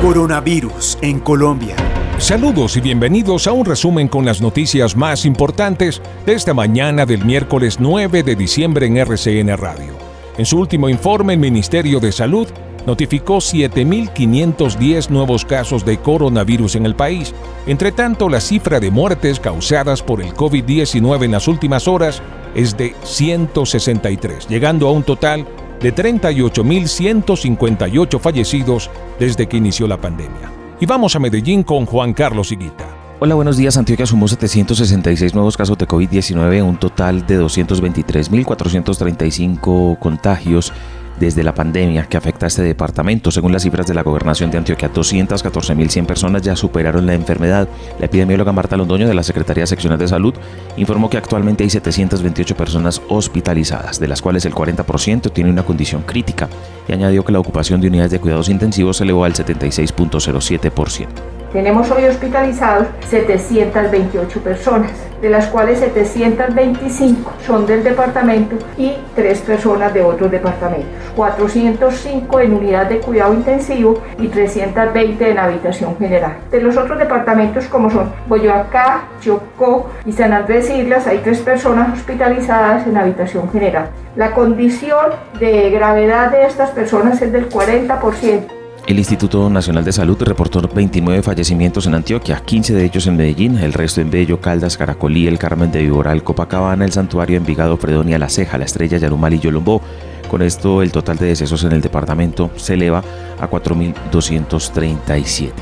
Coronavirus 0.00 0.96
en 1.02 1.20
Colombia. 1.20 1.76
Saludos 2.16 2.74
y 2.78 2.80
bienvenidos 2.80 3.46
a 3.46 3.52
un 3.52 3.66
resumen 3.66 4.08
con 4.08 4.24
las 4.24 4.40
noticias 4.40 4.96
más 4.96 5.26
importantes 5.26 6.00
de 6.24 6.32
esta 6.32 6.54
mañana 6.54 7.04
del 7.04 7.22
miércoles 7.22 7.78
9 7.78 8.22
de 8.22 8.34
diciembre 8.34 8.86
en 8.86 8.96
RCN 8.96 9.54
Radio. 9.58 9.92
En 10.38 10.46
su 10.46 10.58
último 10.58 10.88
informe, 10.88 11.34
el 11.34 11.40
Ministerio 11.40 12.00
de 12.00 12.12
Salud 12.12 12.48
notificó 12.86 13.36
7.510 13.36 15.10
nuevos 15.10 15.44
casos 15.44 15.84
de 15.84 15.98
coronavirus 15.98 16.76
en 16.76 16.86
el 16.86 16.94
país. 16.94 17.34
Entre 17.66 17.92
tanto, 17.92 18.30
la 18.30 18.40
cifra 18.40 18.80
de 18.80 18.90
muertes 18.90 19.38
causadas 19.38 20.02
por 20.02 20.22
el 20.22 20.32
COVID-19 20.32 21.24
en 21.24 21.32
las 21.32 21.46
últimas 21.46 21.86
horas 21.86 22.22
es 22.54 22.74
de 22.74 22.94
163, 23.04 24.48
llegando 24.48 24.88
a 24.88 24.92
un 24.92 25.02
total 25.02 25.44
de 25.44 25.59
38.158 25.80 28.20
fallecidos 28.20 28.90
desde 29.18 29.48
que 29.48 29.56
inició 29.56 29.88
la 29.88 30.00
pandemia. 30.00 30.52
Y 30.78 30.86
vamos 30.86 31.16
a 31.16 31.18
Medellín 31.18 31.62
con 31.62 31.86
Juan 31.86 32.12
Carlos 32.12 32.52
Higuita. 32.52 32.86
Hola, 33.18 33.34
buenos 33.34 33.56
días. 33.58 33.76
Antioquia 33.76 34.06
sumó 34.06 34.28
766 34.28 35.34
nuevos 35.34 35.56
casos 35.56 35.76
de 35.76 35.86
COVID-19, 35.86 36.62
un 36.62 36.78
total 36.78 37.26
de 37.26 37.38
223.435 37.38 39.98
contagios 39.98 40.72
desde 41.20 41.44
la 41.44 41.54
pandemia 41.54 42.06
que 42.06 42.16
afecta 42.16 42.46
a 42.46 42.48
este 42.48 42.62
departamento. 42.62 43.30
Según 43.30 43.52
las 43.52 43.62
cifras 43.62 43.86
de 43.86 43.94
la 43.94 44.02
gobernación 44.02 44.50
de 44.50 44.58
Antioquia, 44.58 44.92
214.100 44.92 46.06
personas 46.06 46.42
ya 46.42 46.56
superaron 46.56 47.06
la 47.06 47.14
enfermedad. 47.14 47.68
La 47.98 48.06
epidemióloga 48.06 48.52
Marta 48.52 48.76
Londoño 48.76 49.06
de 49.06 49.14
la 49.14 49.22
Secretaría 49.22 49.66
Seccional 49.66 49.98
de 49.98 50.08
Salud 50.08 50.34
informó 50.76 51.10
que 51.10 51.18
actualmente 51.18 51.62
hay 51.62 51.70
728 51.70 52.56
personas 52.56 53.02
hospitalizadas, 53.08 54.00
de 54.00 54.08
las 54.08 54.22
cuales 54.22 54.46
el 54.46 54.54
40% 54.54 55.30
tiene 55.32 55.50
una 55.50 55.64
condición 55.64 56.02
crítica, 56.02 56.48
y 56.88 56.92
añadió 56.92 57.24
que 57.24 57.32
la 57.32 57.40
ocupación 57.40 57.80
de 57.80 57.88
unidades 57.88 58.10
de 58.10 58.18
cuidados 58.18 58.48
intensivos 58.48 58.96
se 58.96 59.04
elevó 59.04 59.24
al 59.24 59.34
76.07%. 59.34 61.29
Tenemos 61.52 61.90
hoy 61.90 62.04
hospitalizados 62.04 62.86
728 63.08 64.40
personas, 64.40 64.92
de 65.20 65.30
las 65.30 65.48
cuales 65.48 65.80
725 65.80 67.32
son 67.44 67.66
del 67.66 67.82
departamento 67.82 68.56
y 68.78 68.94
3 69.16 69.40
personas 69.40 69.92
de 69.92 70.00
otros 70.00 70.30
departamentos. 70.30 70.88
405 71.16 72.40
en 72.40 72.54
unidad 72.54 72.86
de 72.86 73.00
cuidado 73.00 73.34
intensivo 73.34 74.00
y 74.18 74.28
320 74.28 75.28
en 75.28 75.38
habitación 75.38 75.96
general. 75.98 76.36
De 76.52 76.60
los 76.60 76.76
otros 76.76 77.00
departamentos 77.00 77.66
como 77.66 77.90
son 77.90 78.12
Boyacá, 78.28 79.08
Chocó 79.20 79.90
y 80.06 80.12
San 80.12 80.32
Andrés 80.32 80.70
Islas 80.70 81.08
hay 81.08 81.18
3 81.18 81.40
personas 81.40 81.98
hospitalizadas 81.98 82.86
en 82.86 82.96
habitación 82.96 83.50
general. 83.50 83.90
La 84.14 84.30
condición 84.32 85.06
de 85.40 85.68
gravedad 85.70 86.30
de 86.30 86.46
estas 86.46 86.70
personas 86.70 87.20
es 87.20 87.32
del 87.32 87.48
40%. 87.48 88.59
El 88.86 88.98
Instituto 88.98 89.48
Nacional 89.48 89.84
de 89.84 89.92
Salud 89.92 90.20
reportó 90.20 90.60
29 90.60 91.22
fallecimientos 91.22 91.86
en 91.86 91.94
Antioquia, 91.94 92.42
15 92.44 92.74
de 92.74 92.84
ellos 92.84 93.06
en 93.06 93.16
Medellín, 93.16 93.58
el 93.58 93.72
resto 93.72 94.00
en 94.00 94.10
Bello, 94.10 94.40
Caldas, 94.40 94.76
Caracolí, 94.76 95.28
El 95.28 95.38
Carmen 95.38 95.70
de 95.70 95.82
Viboral, 95.82 96.24
Copacabana, 96.24 96.84
El 96.84 96.92
Santuario, 96.92 97.36
Envigado, 97.36 97.76
Fredonia, 97.76 98.18
La 98.18 98.28
Ceja, 98.28 98.58
La 98.58 98.64
Estrella, 98.64 98.98
Yarumal 98.98 99.34
y 99.34 99.38
Yolombó. 99.38 99.80
Con 100.28 100.42
esto, 100.42 100.82
el 100.82 100.92
total 100.92 101.18
de 101.18 101.26
decesos 101.26 101.62
en 101.64 101.72
el 101.72 101.80
departamento 101.80 102.50
se 102.56 102.74
eleva 102.74 103.02
a 103.38 103.48
4.237. 103.48 105.52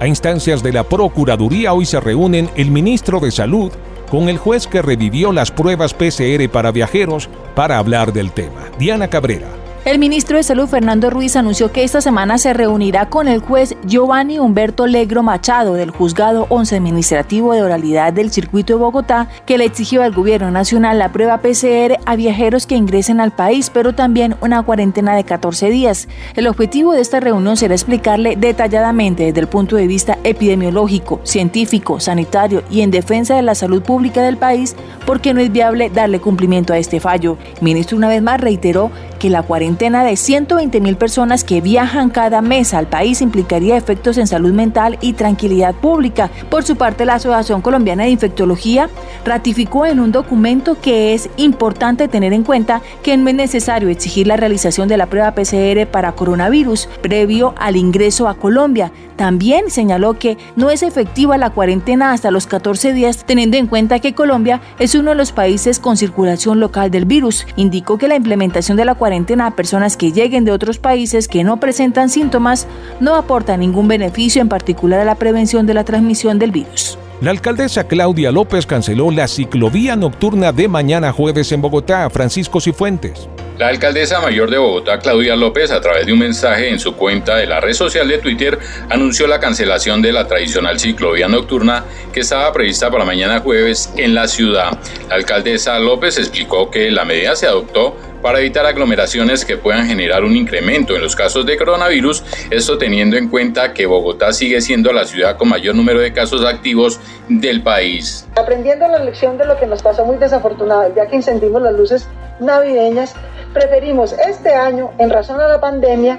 A 0.00 0.06
instancias 0.06 0.62
de 0.62 0.72
la 0.72 0.84
Procuraduría 0.84 1.72
hoy 1.72 1.86
se 1.86 2.00
reúnen 2.00 2.50
el 2.56 2.70
ministro 2.70 3.20
de 3.20 3.30
Salud 3.30 3.70
con 4.10 4.28
el 4.28 4.38
juez 4.38 4.66
que 4.66 4.82
revivió 4.82 5.32
las 5.32 5.50
pruebas 5.50 5.94
PCR 5.94 6.48
para 6.50 6.72
viajeros 6.72 7.28
para 7.54 7.78
hablar 7.78 8.12
del 8.12 8.32
tema. 8.32 8.70
Diana 8.78 9.08
Cabrera. 9.08 9.63
El 9.84 9.98
ministro 9.98 10.38
de 10.38 10.42
Salud, 10.42 10.66
Fernando 10.66 11.10
Ruiz, 11.10 11.36
anunció 11.36 11.70
que 11.70 11.84
esta 11.84 12.00
semana 12.00 12.38
se 12.38 12.54
reunirá 12.54 13.10
con 13.10 13.28
el 13.28 13.40
juez 13.40 13.76
Giovanni 13.84 14.38
Humberto 14.38 14.86
Legro 14.86 15.22
Machado 15.22 15.74
del 15.74 15.90
Juzgado 15.90 16.46
11 16.48 16.76
Administrativo 16.76 17.52
de 17.52 17.60
Oralidad 17.60 18.14
del 18.14 18.30
Circuito 18.30 18.72
de 18.72 18.78
Bogotá, 18.78 19.28
que 19.44 19.58
le 19.58 19.66
exigió 19.66 20.02
al 20.02 20.14
Gobierno 20.14 20.50
Nacional 20.50 20.98
la 20.98 21.12
prueba 21.12 21.42
PCR 21.42 21.98
a 22.06 22.16
viajeros 22.16 22.66
que 22.66 22.76
ingresen 22.76 23.20
al 23.20 23.32
país, 23.32 23.68
pero 23.68 23.94
también 23.94 24.36
una 24.40 24.62
cuarentena 24.62 25.14
de 25.14 25.24
14 25.24 25.68
días. 25.68 26.08
El 26.34 26.46
objetivo 26.46 26.94
de 26.94 27.02
esta 27.02 27.20
reunión 27.20 27.58
será 27.58 27.74
explicarle 27.74 28.36
detalladamente 28.36 29.24
desde 29.24 29.40
el 29.40 29.48
punto 29.48 29.76
de 29.76 29.86
vista 29.86 30.16
epidemiológico, 30.24 31.20
científico, 31.24 32.00
sanitario 32.00 32.62
y 32.70 32.80
en 32.80 32.90
defensa 32.90 33.36
de 33.36 33.42
la 33.42 33.54
salud 33.54 33.82
pública 33.82 34.22
del 34.22 34.38
país 34.38 34.76
por 35.04 35.20
qué 35.20 35.34
no 35.34 35.42
es 35.42 35.52
viable 35.52 35.90
darle 35.90 36.20
cumplimiento 36.20 36.72
a 36.72 36.78
este 36.78 37.00
fallo. 37.00 37.36
El 37.58 37.62
ministro 37.62 37.98
una 37.98 38.08
vez 38.08 38.22
más 38.22 38.40
reiteró 38.40 38.90
que 39.18 39.28
la 39.28 39.42
cuarentena 39.42 39.73
de 39.78 40.16
120 40.16 40.80
mil 40.80 40.96
personas 40.96 41.42
que 41.42 41.60
viajan 41.60 42.08
cada 42.08 42.40
mes 42.40 42.74
al 42.74 42.86
país 42.86 43.20
implicaría 43.20 43.76
efectos 43.76 44.18
en 44.18 44.26
salud 44.26 44.52
mental 44.52 44.98
y 45.00 45.14
tranquilidad 45.14 45.74
pública. 45.74 46.30
Por 46.48 46.64
su 46.64 46.76
parte, 46.76 47.04
la 47.04 47.14
Asociación 47.14 47.60
Colombiana 47.60 48.04
de 48.04 48.10
Infectología 48.10 48.88
ratificó 49.24 49.84
en 49.84 50.00
un 50.00 50.12
documento 50.12 50.80
que 50.80 51.12
es 51.12 51.28
importante 51.36 52.08
tener 52.08 52.32
en 52.32 52.44
cuenta 52.44 52.82
que 53.02 53.16
no 53.16 53.28
es 53.28 53.34
necesario 53.34 53.88
exigir 53.88 54.26
la 54.26 54.36
realización 54.36 54.88
de 54.88 54.96
la 54.96 55.06
prueba 55.06 55.34
PCR 55.34 55.86
para 55.90 56.12
coronavirus 56.12 56.88
previo 57.02 57.54
al 57.58 57.76
ingreso 57.76 58.28
a 58.28 58.34
Colombia. 58.34 58.92
También 59.16 59.70
señaló 59.70 60.18
que 60.18 60.36
no 60.56 60.70
es 60.70 60.82
efectiva 60.82 61.38
la 61.38 61.50
cuarentena 61.50 62.12
hasta 62.12 62.30
los 62.30 62.46
14 62.46 62.92
días, 62.92 63.24
teniendo 63.24 63.56
en 63.56 63.66
cuenta 63.66 64.00
que 64.00 64.14
Colombia 64.14 64.60
es 64.78 64.94
uno 64.94 65.10
de 65.10 65.16
los 65.16 65.32
países 65.32 65.78
con 65.78 65.96
circulación 65.96 66.58
local 66.58 66.90
del 66.90 67.04
virus. 67.04 67.46
Indicó 67.56 67.96
que 67.96 68.08
la 68.08 68.16
implementación 68.16 68.76
de 68.76 68.84
la 68.84 68.94
cuarentena 68.94 69.46
a 69.46 69.50
personas 69.64 69.96
que 69.96 70.12
lleguen 70.12 70.44
de 70.44 70.52
otros 70.52 70.76
países 70.76 71.26
que 71.26 71.42
no 71.42 71.58
presentan 71.58 72.10
síntomas 72.10 72.66
no 73.00 73.14
aporta 73.14 73.56
ningún 73.56 73.88
beneficio, 73.88 74.42
en 74.42 74.50
particular 74.50 75.00
a 75.00 75.06
la 75.06 75.14
prevención 75.14 75.64
de 75.64 75.72
la 75.72 75.84
transmisión 75.84 76.38
del 76.38 76.50
virus. 76.50 76.98
La 77.22 77.30
alcaldesa 77.30 77.84
Claudia 77.84 78.30
López 78.30 78.66
canceló 78.66 79.10
la 79.10 79.26
ciclovía 79.26 79.96
nocturna 79.96 80.52
de 80.52 80.68
mañana 80.68 81.12
jueves 81.12 81.50
en 81.52 81.62
Bogotá. 81.62 82.10
Francisco 82.10 82.60
Cifuentes. 82.60 83.26
La 83.56 83.68
alcaldesa 83.68 84.20
mayor 84.20 84.50
de 84.50 84.58
Bogotá, 84.58 84.98
Claudia 84.98 85.34
López, 85.34 85.70
a 85.70 85.80
través 85.80 86.04
de 86.04 86.12
un 86.12 86.18
mensaje 86.18 86.68
en 86.68 86.78
su 86.78 86.94
cuenta 86.94 87.36
de 87.36 87.46
la 87.46 87.60
red 87.60 87.72
social 87.72 88.06
de 88.06 88.18
Twitter, 88.18 88.58
anunció 88.90 89.26
la 89.26 89.40
cancelación 89.40 90.02
de 90.02 90.12
la 90.12 90.26
tradicional 90.26 90.78
ciclovía 90.78 91.26
nocturna 91.26 91.84
que 92.12 92.20
estaba 92.20 92.52
prevista 92.52 92.90
para 92.90 93.06
mañana 93.06 93.40
jueves 93.40 93.90
en 93.96 94.14
la 94.14 94.28
ciudad. 94.28 94.78
La 95.08 95.14
alcaldesa 95.14 95.78
López 95.78 96.18
explicó 96.18 96.70
que 96.70 96.90
la 96.90 97.06
medida 97.06 97.34
se 97.34 97.46
adoptó 97.46 97.96
para 98.24 98.38
evitar 98.38 98.64
aglomeraciones 98.64 99.44
que 99.44 99.58
puedan 99.58 99.86
generar 99.86 100.24
un 100.24 100.34
incremento 100.34 100.96
en 100.96 101.02
los 101.02 101.14
casos 101.14 101.44
de 101.44 101.58
coronavirus, 101.58 102.24
esto 102.50 102.78
teniendo 102.78 103.18
en 103.18 103.28
cuenta 103.28 103.74
que 103.74 103.84
Bogotá 103.84 104.32
sigue 104.32 104.62
siendo 104.62 104.94
la 104.94 105.04
ciudad 105.04 105.36
con 105.36 105.50
mayor 105.50 105.74
número 105.74 106.00
de 106.00 106.10
casos 106.10 106.42
activos 106.42 106.98
del 107.28 107.62
país. 107.62 108.26
Aprendiendo 108.36 108.88
la 108.88 109.00
lección 109.00 109.36
de 109.36 109.44
lo 109.44 109.58
que 109.58 109.66
nos 109.66 109.82
pasó 109.82 110.06
muy 110.06 110.16
desafortunado 110.16 110.88
día 110.88 111.06
que 111.06 111.16
encendimos 111.16 111.60
las 111.60 111.74
luces 111.74 112.08
navideñas, 112.40 113.14
preferimos 113.52 114.14
este 114.26 114.54
año, 114.54 114.92
en 114.96 115.10
razón 115.10 115.38
a 115.42 115.46
la 115.46 115.60
pandemia, 115.60 116.18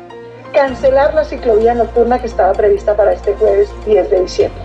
cancelar 0.54 1.16
la 1.16 1.26
ciclovía 1.26 1.74
nocturna 1.74 2.20
que 2.20 2.28
estaba 2.28 2.54
prevista 2.54 2.96
para 2.96 3.14
este 3.14 3.34
jueves 3.34 3.68
10 3.88 4.12
de 4.12 4.22
diciembre. 4.22 4.62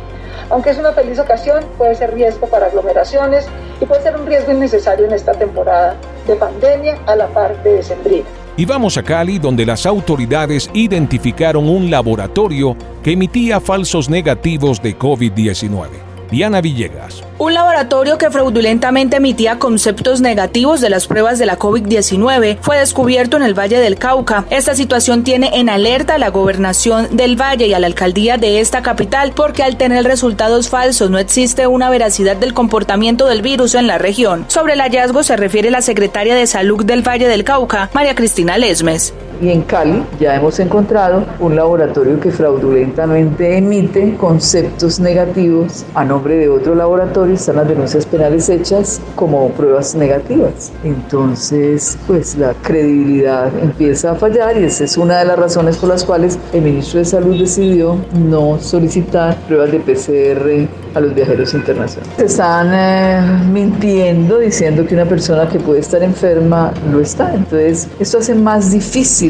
Aunque 0.50 0.70
es 0.70 0.78
una 0.78 0.92
feliz 0.92 1.18
ocasión, 1.18 1.64
puede 1.78 1.94
ser 1.94 2.12
riesgo 2.12 2.48
para 2.48 2.66
aglomeraciones 2.66 3.46
y 3.80 3.86
puede 3.86 4.02
ser 4.02 4.14
un 4.16 4.26
riesgo 4.26 4.52
innecesario 4.52 5.06
en 5.06 5.14
esta 5.14 5.32
temporada 5.32 5.96
de 6.30 6.36
pandemia 6.36 6.98
a 7.06 7.16
la 7.16 7.26
par 7.28 7.62
de 7.62 7.74
decembrina. 7.74 8.26
Y 8.56 8.64
vamos 8.64 8.96
a 8.96 9.02
Cali 9.02 9.38
donde 9.38 9.66
las 9.66 9.86
autoridades 9.86 10.70
identificaron 10.74 11.68
un 11.68 11.90
laboratorio 11.90 12.76
que 13.02 13.12
emitía 13.12 13.60
falsos 13.60 14.08
negativos 14.08 14.82
de 14.82 14.98
COVID-19. 14.98 16.09
Diana 16.30 16.60
Villegas. 16.60 17.22
Un 17.38 17.54
laboratorio 17.54 18.18
que 18.18 18.30
fraudulentamente 18.30 19.16
emitía 19.16 19.58
conceptos 19.58 20.20
negativos 20.20 20.80
de 20.80 20.90
las 20.90 21.06
pruebas 21.06 21.38
de 21.38 21.46
la 21.46 21.58
COVID-19 21.58 22.58
fue 22.60 22.78
descubierto 22.78 23.36
en 23.36 23.42
el 23.42 23.58
Valle 23.58 23.78
del 23.78 23.96
Cauca. 23.96 24.44
Esta 24.50 24.74
situación 24.74 25.24
tiene 25.24 25.50
en 25.54 25.68
alerta 25.68 26.14
a 26.14 26.18
la 26.18 26.28
gobernación 26.28 27.16
del 27.16 27.40
Valle 27.40 27.66
y 27.66 27.74
a 27.74 27.78
la 27.78 27.86
alcaldía 27.86 28.36
de 28.36 28.60
esta 28.60 28.82
capital 28.82 29.32
porque 29.34 29.62
al 29.62 29.76
tener 29.76 30.04
resultados 30.04 30.68
falsos 30.68 31.10
no 31.10 31.18
existe 31.18 31.66
una 31.66 31.90
veracidad 31.90 32.36
del 32.36 32.54
comportamiento 32.54 33.26
del 33.26 33.42
virus 33.42 33.74
en 33.74 33.86
la 33.86 33.98
región. 33.98 34.44
Sobre 34.48 34.74
el 34.74 34.80
hallazgo 34.80 35.22
se 35.22 35.36
refiere 35.36 35.70
la 35.70 35.82
secretaria 35.82 36.34
de 36.34 36.46
Salud 36.46 36.84
del 36.84 37.06
Valle 37.06 37.28
del 37.28 37.44
Cauca, 37.44 37.90
María 37.94 38.14
Cristina 38.14 38.58
Lesmes. 38.58 39.14
Y 39.40 39.50
en 39.50 39.62
Cali 39.62 40.02
ya 40.18 40.36
hemos 40.36 40.60
encontrado 40.60 41.24
un 41.38 41.56
laboratorio 41.56 42.20
que 42.20 42.30
fraudulentamente 42.30 43.56
emite 43.56 44.16
conceptos 44.16 45.00
negativos 45.00 45.84
a 45.94 46.04
nombre 46.04 46.36
de 46.36 46.48
otro 46.48 46.74
laboratorio, 46.74 47.34
están 47.34 47.56
las 47.56 47.68
denuncias 47.68 48.04
penales 48.06 48.48
hechas 48.48 49.00
como 49.14 49.48
pruebas 49.50 49.94
negativas. 49.94 50.72
Entonces, 50.84 51.98
pues 52.06 52.36
la 52.36 52.54
credibilidad 52.62 53.50
empieza 53.62 54.12
a 54.12 54.14
fallar 54.14 54.58
y 54.58 54.64
esa 54.64 54.84
es 54.84 54.96
una 54.96 55.18
de 55.18 55.24
las 55.24 55.38
razones 55.38 55.76
por 55.76 55.88
las 55.88 56.04
cuales 56.04 56.38
el 56.52 56.62
ministro 56.62 56.98
de 56.98 57.04
Salud 57.04 57.38
decidió 57.38 57.96
no 58.12 58.58
solicitar 58.60 59.36
pruebas 59.46 59.72
de 59.72 59.80
PCR 59.80 60.68
a 60.94 61.00
los 61.00 61.14
viajeros 61.14 61.54
internacionales. 61.54 62.12
Están 62.18 62.70
eh, 62.72 63.44
mintiendo 63.50 64.38
diciendo 64.38 64.86
que 64.86 64.94
una 64.94 65.06
persona 65.06 65.48
que 65.48 65.58
puede 65.58 65.80
estar 65.80 66.02
enferma 66.02 66.72
lo 66.90 67.00
está. 67.00 67.34
Entonces, 67.34 67.88
esto 67.98 68.18
hace 68.18 68.34
más 68.34 68.72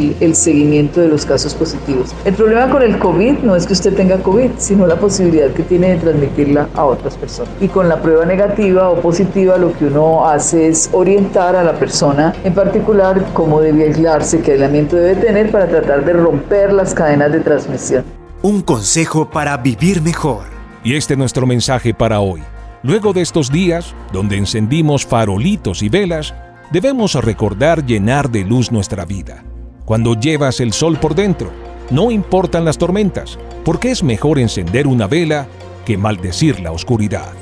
difícil 0.00 0.16
el 0.20 0.34
seguimiento 0.34 1.00
de 1.00 1.08
los 1.08 1.24
casos 1.24 1.54
positivos. 1.54 2.14
El 2.24 2.34
problema 2.34 2.70
con 2.70 2.82
el 2.82 2.98
COVID 2.98 3.38
no 3.38 3.56
es 3.56 3.66
que 3.66 3.72
usted 3.72 3.94
tenga 3.94 4.18
COVID, 4.18 4.50
sino 4.58 4.86
la 4.86 4.96
posibilidad 4.96 5.48
que 5.50 5.62
tiene 5.62 5.90
de 5.90 5.96
transmitirla 5.96 6.68
a 6.74 6.84
otras 6.84 7.16
personas. 7.16 7.52
Y 7.60 7.68
con 7.68 7.88
la 7.88 8.00
prueba 8.00 8.24
negativa 8.24 8.90
o 8.90 9.00
positiva, 9.00 9.56
lo 9.56 9.72
que 9.72 9.86
uno 9.86 10.26
hace 10.26 10.68
es 10.68 10.90
orientar 10.92 11.56
a 11.56 11.64
la 11.64 11.74
persona, 11.74 12.34
en 12.44 12.54
particular, 12.54 13.24
cómo 13.32 13.60
debe 13.60 13.84
aislarse, 13.84 14.40
qué 14.40 14.52
aislamiento 14.52 14.96
debe 14.96 15.16
tener 15.16 15.50
para 15.50 15.68
tratar 15.68 16.04
de 16.04 16.12
romper 16.12 16.72
las 16.72 16.94
cadenas 16.94 17.32
de 17.32 17.40
transmisión. 17.40 18.04
Un 18.42 18.62
consejo 18.62 19.28
para 19.28 19.56
vivir 19.56 20.00
mejor. 20.00 20.44
Y 20.82 20.94
este 20.94 21.14
es 21.14 21.18
nuestro 21.18 21.46
mensaje 21.46 21.92
para 21.92 22.20
hoy. 22.20 22.40
Luego 22.82 23.12
de 23.12 23.20
estos 23.20 23.52
días, 23.52 23.94
donde 24.12 24.38
encendimos 24.38 25.04
farolitos 25.04 25.82
y 25.82 25.90
velas, 25.90 26.34
debemos 26.72 27.14
recordar 27.14 27.84
llenar 27.84 28.30
de 28.30 28.44
luz 28.44 28.72
nuestra 28.72 29.04
vida. 29.04 29.44
Cuando 29.90 30.14
llevas 30.14 30.60
el 30.60 30.72
sol 30.72 31.00
por 31.00 31.16
dentro, 31.16 31.50
no 31.90 32.12
importan 32.12 32.64
las 32.64 32.78
tormentas, 32.78 33.36
porque 33.64 33.90
es 33.90 34.04
mejor 34.04 34.38
encender 34.38 34.86
una 34.86 35.08
vela 35.08 35.48
que 35.84 35.98
maldecir 35.98 36.60
la 36.60 36.70
oscuridad. 36.70 37.32